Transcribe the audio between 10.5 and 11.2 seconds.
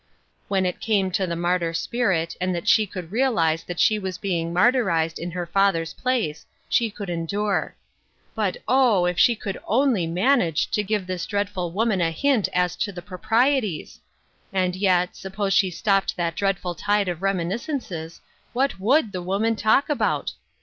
to give